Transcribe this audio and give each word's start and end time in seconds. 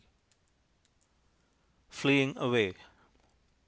FLEEING 1.89 2.35
AWAY. 2.37 2.73